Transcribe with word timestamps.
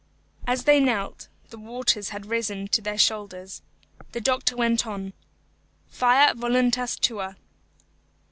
As 0.47 0.63
they 0.63 0.79
knelt, 0.79 1.27
the 1.51 1.59
waters 1.59 2.09
had 2.09 2.25
risen 2.25 2.67
to 2.69 2.81
their 2.81 2.97
shoulders. 2.97 3.61
The 4.13 4.19
doctor 4.21 4.55
went 4.55 4.87
on, 4.87 5.13
"Fiat 5.91 6.37
voluntas 6.37 6.95
tua." 6.97 7.35